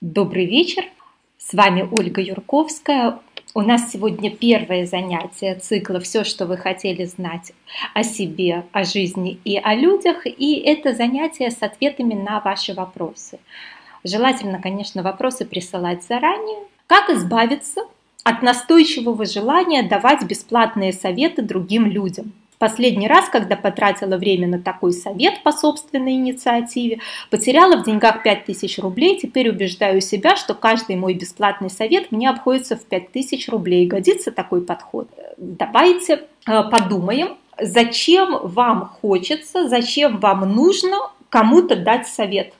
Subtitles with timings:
[0.00, 0.84] Добрый вечер,
[1.38, 3.18] с вами Ольга Юрковская.
[3.52, 7.52] У нас сегодня первое занятие цикла «Все, что вы хотели знать
[7.94, 10.24] о себе, о жизни и о людях».
[10.24, 13.40] И это занятие с ответами на ваши вопросы.
[14.04, 16.60] Желательно, конечно, вопросы присылать заранее.
[16.86, 17.80] Как избавиться
[18.22, 22.34] от настойчивого желания давать бесплатные советы другим людям?
[22.58, 27.00] Последний раз, когда потратила время на такой совет по собственной инициативе,
[27.30, 32.76] потеряла в деньгах 5000 рублей, теперь убеждаю себя, что каждый мой бесплатный совет мне обходится
[32.76, 33.86] в 5000 рублей.
[33.86, 35.08] Годится такой подход?
[35.36, 40.96] Давайте э, подумаем, зачем вам хочется, зачем вам нужно
[41.28, 42.54] кому-то дать совет.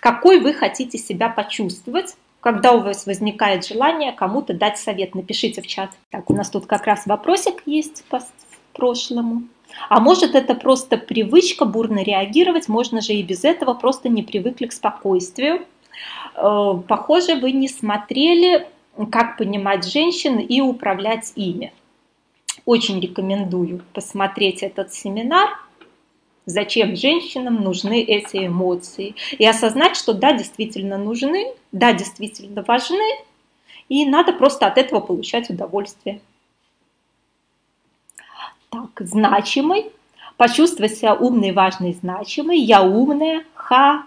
[0.00, 5.66] Какой вы хотите себя почувствовать, когда у вас возникает желание кому-то дать совет, напишите в
[5.66, 5.90] чат.
[6.10, 8.04] Так, у нас тут как раз вопросик есть
[8.72, 9.44] прошлому.
[9.88, 14.66] А может это просто привычка бурно реагировать, можно же и без этого, просто не привыкли
[14.66, 15.66] к спокойствию.
[16.34, 18.66] Э, похоже, вы не смотрели,
[19.10, 21.72] как понимать женщин и управлять ими.
[22.66, 25.50] Очень рекомендую посмотреть этот семинар,
[26.46, 29.14] зачем женщинам нужны эти эмоции.
[29.38, 33.04] И осознать, что да, действительно нужны, да, действительно важны,
[33.88, 36.20] и надо просто от этого получать удовольствие.
[38.70, 39.86] Так, значимый.
[40.36, 42.58] Почувствовать себя умной, важной, значимой.
[42.58, 43.44] Я умная.
[43.54, 44.06] Ха.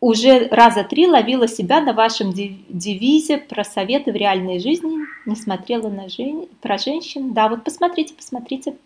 [0.00, 4.98] Уже раза три ловила себя на вашем девизе про советы в реальной жизни.
[5.24, 6.46] Не смотрела на жен...
[6.60, 7.32] про женщин.
[7.32, 8.76] Да, вот посмотрите, посмотрите.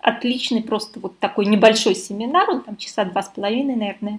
[0.00, 2.50] Отличный просто вот такой небольшой семинар.
[2.50, 4.18] Он там часа два с половиной, наверное.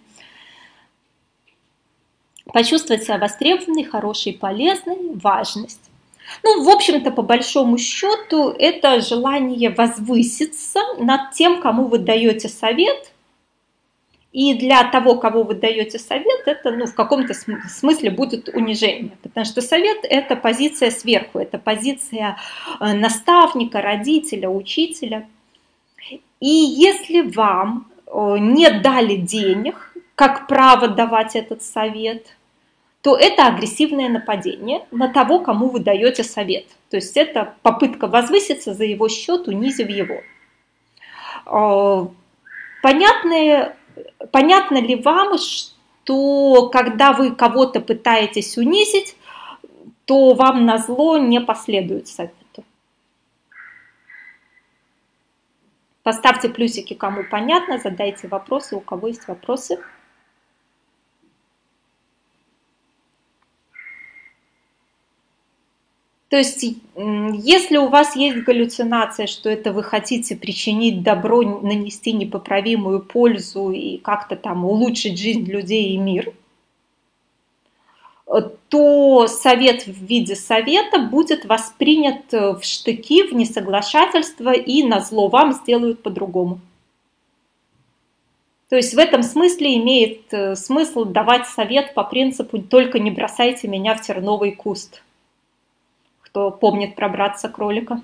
[2.46, 5.91] Почувствовать себя востребованной, хорошей, полезной, важность.
[6.44, 13.12] Ну, в общем-то, по большому счету, это желание возвыситься над тем, кому вы даете совет.
[14.32, 19.12] И для того, кого вы даете совет, это ну, в каком-то смысле будет унижение.
[19.24, 22.38] Потому что совет– это позиция сверху, это позиция
[22.80, 25.28] э, наставника, родителя, учителя.
[26.40, 32.26] И если вам э, не дали денег, как право давать этот совет–
[33.02, 36.66] то это агрессивное нападение на того, кому вы даете совет.
[36.90, 40.22] То есть это попытка возвыситься за его счет, унизив его.
[41.46, 42.08] А,
[42.84, 43.74] понятно,
[44.32, 49.16] понятно ли вам, что когда вы кого-то пытаетесь унизить,
[50.06, 52.64] то вам на зло не последует совету?
[56.04, 59.80] Поставьте плюсики, кому понятно, задайте вопросы, у кого есть вопросы.
[66.32, 66.64] То есть,
[66.96, 73.98] если у вас есть галлюцинация, что это вы хотите причинить добро, нанести непоправимую пользу и
[73.98, 76.32] как-то там улучшить жизнь людей и мир,
[78.70, 85.52] то совет в виде совета будет воспринят в штыки, в несоглашательство и на зло вам
[85.52, 86.62] сделают по-другому.
[88.70, 93.68] То есть в этом смысле имеет э, смысл давать совет по принципу «только не бросайте
[93.68, 95.04] меня в терновый куст»
[96.32, 98.02] кто помнит про братца-кролика.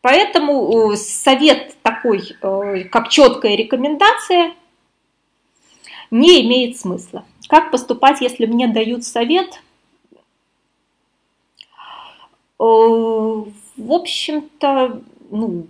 [0.00, 4.54] Поэтому э, совет такой, э, как четкая рекомендация,
[6.10, 7.24] не имеет смысла.
[7.48, 9.62] Как поступать, если мне дают совет?
[10.12, 10.14] Э,
[12.58, 13.52] в
[13.92, 15.00] общем-то,
[15.30, 15.66] ну,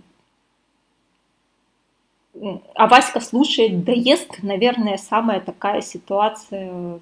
[2.73, 6.99] а Васька слушает, да ест, наверное, самая такая ситуация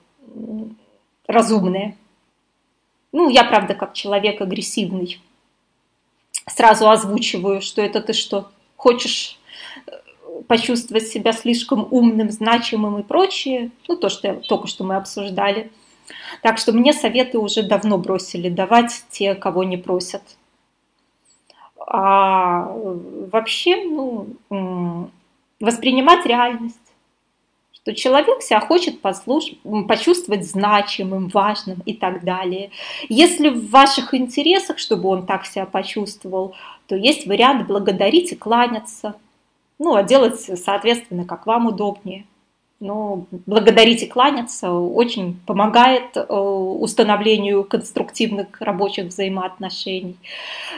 [1.29, 1.95] разумные.
[3.11, 5.21] Ну, я, правда, как человек агрессивный,
[6.47, 9.39] сразу озвучиваю, что это ты что, хочешь
[9.87, 9.91] э,
[10.47, 13.71] почувствовать себя слишком умным, значимым и прочее.
[13.87, 15.71] Ну, то, что только что мы обсуждали.
[16.41, 20.23] Так что мне советы уже давно бросили давать те, кого не просят.
[21.85, 22.71] А
[23.31, 25.09] вообще, ну,
[25.59, 26.88] воспринимать реальность
[27.81, 29.45] что человек себя хочет послуш...
[29.87, 32.71] почувствовать значимым, важным и так далее.
[33.07, 36.55] Если в ваших интересах, чтобы он так себя почувствовал,
[36.87, 39.15] то есть вариант благодарить и кланяться.
[39.77, 42.25] Ну, а делать, соответственно, как вам удобнее.
[42.81, 50.15] Но благодарить и кланяться очень помогает э, установлению конструктивных рабочих взаимоотношений.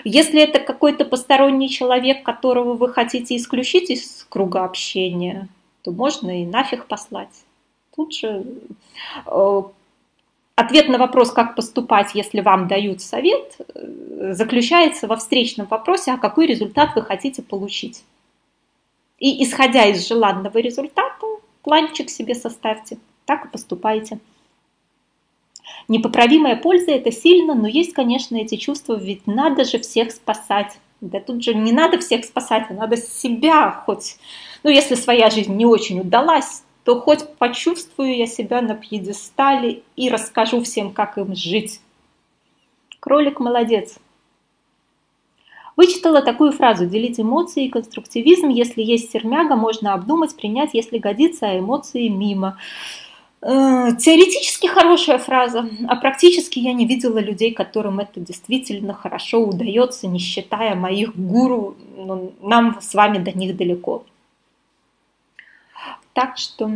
[0.04, 5.48] Если это какой-то посторонний человек, которого вы хотите исключить из круга общения,
[5.84, 7.44] то можно и нафиг послать.
[7.96, 8.46] Тут же
[9.26, 9.62] э,
[10.56, 16.18] ответ на вопрос, как поступать, если вам дают совет, э, заключается во встречном вопросе, а
[16.18, 18.04] какой результат вы хотите получить.
[19.20, 21.26] И исходя из желанного результата,
[21.64, 24.20] планчик себе составьте, так и поступайте.
[25.88, 30.78] Непоправимая польза– это сильно, но есть, конечно, эти чувства, ведь надо же всех спасать.
[31.02, 34.18] Да тут же не надо всех спасать, а надо себя хоть.
[34.64, 40.10] Ну, если своя жизнь не очень удалась, то хоть почувствую я себя на пьедестале и
[40.10, 41.82] расскажу всем, как им жить.
[43.00, 43.96] Кролик молодец.
[45.76, 48.50] Вычитала такую фразу «делить эмоции и конструктивизм.
[48.50, 52.60] Если есть сермяга, можно обдумать, принять, если годится, а эмоции мимо».
[53.44, 60.08] Э, теоретически хорошая фраза, а практически я не видела людей, которым это действительно хорошо удается,
[60.08, 64.06] не считая моих гуру, но нам с вами до них далеко.
[66.14, 66.70] Так что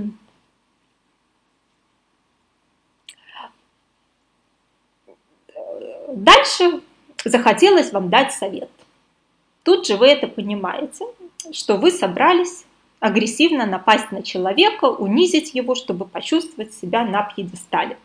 [6.07, 6.81] дальше
[7.23, 8.71] захотелось вам дать совет.
[9.61, 11.05] Тут же вы это понимаете,
[11.51, 12.65] что вы собрались
[13.05, 17.97] агрессивно напасть на человека, унизить его, чтобы почувствовать себя на пьедестале.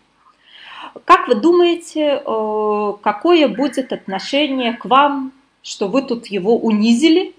[1.06, 5.32] Как вы думаете, э, какое будет отношение к вам,
[5.62, 7.34] что вы тут его унизили,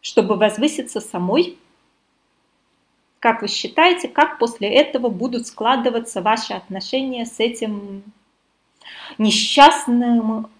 [0.00, 1.58] чтобы возвыситься самой?
[3.18, 8.02] Как вы считаете, как после этого будут складываться ваши отношения с этим
[9.18, 10.50] несчастным,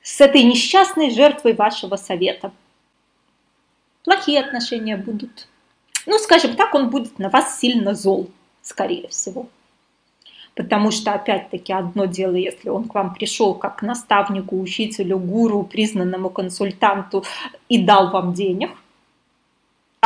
[0.00, 2.52] с этой несчастной жертвой вашего совета?
[4.04, 5.48] Плохие отношения будут.
[6.06, 8.30] Ну, скажем так, он будет на вас сильно зол,
[8.62, 9.48] скорее всего.
[10.54, 15.64] Потому что, опять-таки, одно дело, если он к вам пришел как к наставнику, учителю, гуру,
[15.64, 17.24] признанному консультанту
[17.68, 18.70] и дал вам денег–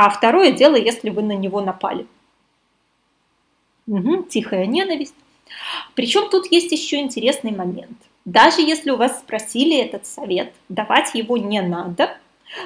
[0.03, 2.07] а второе дело, если вы на него напали.
[3.87, 5.15] Угу, тихая ненависть.
[5.95, 7.99] Причем тут есть еще интересный момент.
[8.25, 12.17] Даже если у вас спросили этот совет, давать его не надо,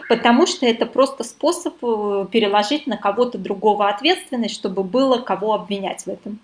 [0.08, 6.02] потому что это просто способ э, переложить на кого-то другого ответственность, чтобы было кого обвинять
[6.02, 6.38] в этом.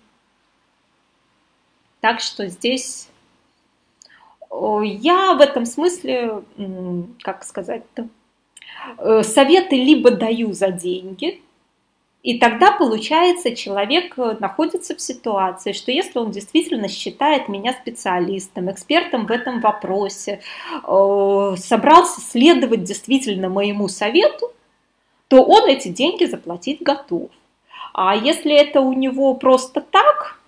[1.99, 3.09] Так что здесь
[4.51, 6.43] я в этом смысле,
[7.21, 8.09] как сказать-то,
[8.97, 11.41] Э, советы либо даю за деньги,
[12.23, 18.69] и тогда, получается, человек э, находится в ситуации, что если он действительно считает меня специалистом,
[18.69, 20.41] экспертом в этом вопросе,
[20.83, 24.51] э, собрался следовать действительно моему совету,
[25.29, 27.31] то он эти деньги заплатить готов.
[27.93, 30.39] А если это у него просто так,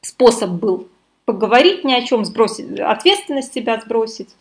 [0.00, 0.88] способ был
[1.26, 4.34] поговорить ни о чем, сбросить, ответственность себя сбросить,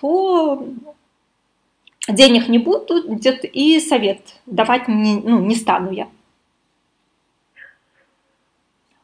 [0.00, 0.64] то
[2.08, 6.08] денег не будет и совет давать не, ну, не стану я.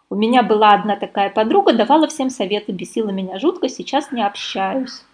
[0.08, 5.05] У меня была одна такая подруга, давала всем советы, бесила меня жутко, сейчас не общаюсь.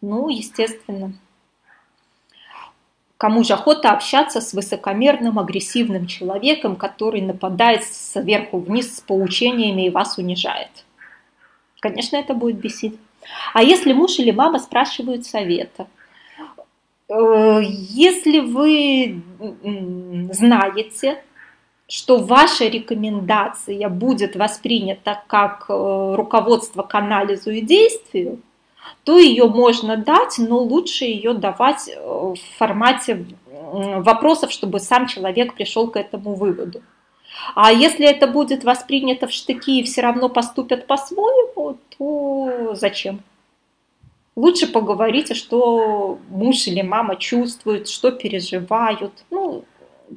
[0.00, 1.12] Ну, естественно.
[3.18, 9.90] Кому же охота общаться с высокомерным, агрессивным человеком, который нападает сверху вниз с поучениями и
[9.90, 10.84] вас унижает?
[11.80, 12.98] Конечно, это будет бесить.
[13.54, 15.88] А если муж или мама спрашивают совета,
[17.08, 19.22] если вы
[20.32, 21.22] знаете,
[21.88, 28.40] что ваша рекомендация будет воспринята как э, руководство к анализу и действию,
[29.04, 33.26] то ее можно дать, но лучше ее давать э, в формате
[33.72, 36.82] вопросов, чтобы сам человек пришел к этому выводу.
[37.54, 43.20] А если это будет воспринято в штыки и все равно поступят по-своему, то зачем?
[44.36, 49.24] Лучше поговорите, что муж или мама чувствуют, что переживают.
[49.30, 49.64] Ну,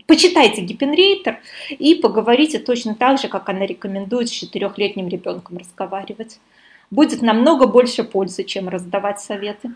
[0.08, 6.40] почитайте Гиппенрейтер и поговорите точно так же, как она рекомендует с четырехлетним ребенком разговаривать.
[6.92, 9.72] Будет намного больше пользы, чем раздавать советы.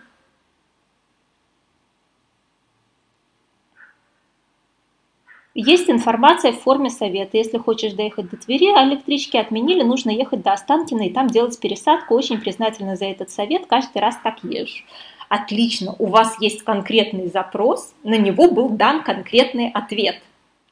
[5.55, 7.37] Есть информация в форме совета.
[7.37, 11.59] Если хочешь доехать до Твери, а электрички отменили, нужно ехать до Останкина и там делать
[11.59, 12.15] пересадку.
[12.15, 13.67] Очень признательна за этот совет.
[13.67, 14.83] Каждый раз так езжу.
[15.29, 20.21] Отлично, у вас есть конкретный запрос, на него был дан конкретный ответ.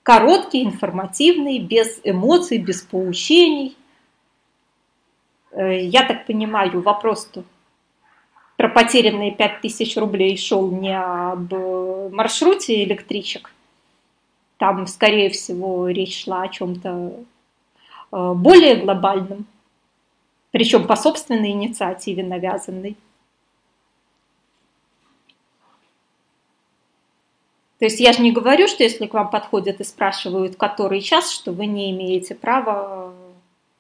[0.04, 3.76] Короткий, информативный, без эмоций, без поучений.
[5.52, 7.44] Э, я так понимаю, вопрос-то
[8.56, 11.52] про потерянные 5000 рублей шел не об
[12.14, 13.52] маршруте электричек,
[14.62, 17.16] там, скорее всего, речь шла о чем-то
[18.12, 19.48] э, более глобальном,
[20.52, 22.96] причем по собственной инициативе навязанной.
[27.80, 31.32] То есть я же не говорю, что если к вам подходят и спрашивают, который час,
[31.32, 33.16] что вы не имеете права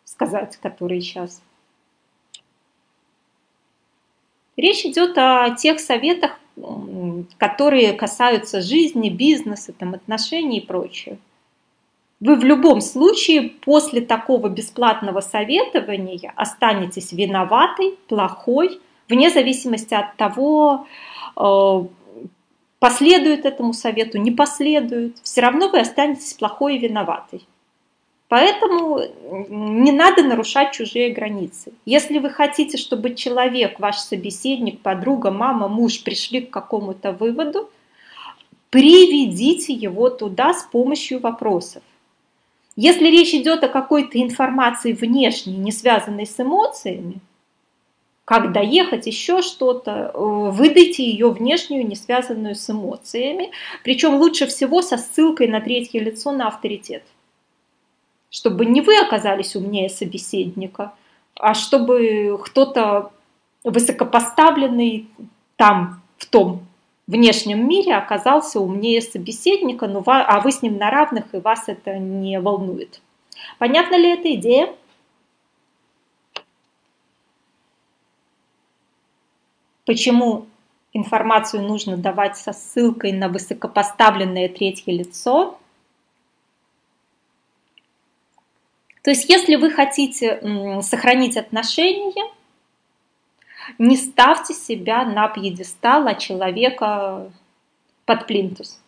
[0.03, 1.43] сказать, который час.
[4.57, 6.39] Речь идет о тех советах,
[7.37, 11.17] которые касаются жизни, бизнеса, там, отношений и прочее.
[12.19, 20.85] Вы в любом случае после такого бесплатного советования останетесь виноватой, плохой, вне зависимости от того,
[21.35, 21.83] э,
[22.79, 27.41] последует этому совету, не последует, все равно вы останетесь плохой и виноватой.
[28.31, 29.01] Поэтому
[29.49, 31.73] не надо нарушать чужие границы.
[31.85, 37.69] Если вы хотите, чтобы человек, ваш собеседник, подруга, мама, муж пришли к какому-то выводу,
[38.69, 41.83] приведите его туда с помощью вопросов.
[42.77, 47.19] Если речь идет о какой-то информации внешней, не связанной с эмоциями,
[48.23, 53.51] как доехать, еще что-то, э, выдайте ее внешнюю, не связанную с эмоциями,
[53.83, 57.03] причем лучше всего со ссылкой на третье лицо на авторитет
[58.31, 60.93] чтобы не вы оказались умнее собеседника,
[61.35, 63.11] а чтобы кто-то
[63.63, 65.07] высокопоставленный
[65.57, 66.65] там, в том
[67.07, 71.99] внешнем мире оказался умнее собеседника, но а вы с ним на равных, и вас это
[71.99, 73.01] не волнует.
[73.59, 74.73] Понятна ли эта идея?
[79.85, 80.45] Почему
[80.93, 85.57] информацию нужно давать со ссылкой на высокопоставленное третье лицо?
[89.03, 90.41] То есть, если вы хотите
[90.81, 92.31] сохранить отношения,
[93.77, 97.31] не ставьте себя на пьедестал, а человека
[98.05, 98.79] под плинтус.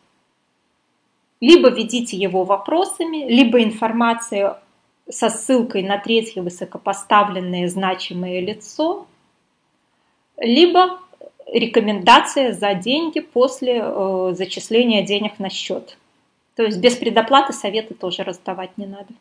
[1.39, 4.60] Либо ведите его вопросами, либо информация
[5.10, 9.05] со ссылкой на третье высокопоставленное значимое лицо,
[10.38, 11.00] либо
[11.48, 15.98] рекомендация за деньги после э, зачисления денег на счет.
[16.55, 19.13] То есть без предоплаты советы тоже раздавать не надо.